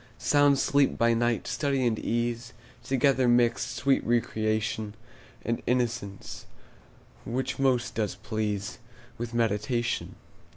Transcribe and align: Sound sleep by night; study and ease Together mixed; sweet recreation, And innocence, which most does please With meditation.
Sound 0.17 0.57
sleep 0.57 0.97
by 0.97 1.13
night; 1.13 1.45
study 1.45 1.85
and 1.85 1.99
ease 1.99 2.53
Together 2.83 3.27
mixed; 3.27 3.75
sweet 3.75 4.03
recreation, 4.03 4.95
And 5.45 5.61
innocence, 5.67 6.47
which 7.23 7.59
most 7.59 7.93
does 7.93 8.15
please 8.15 8.79
With 9.19 9.35
meditation. 9.35 10.15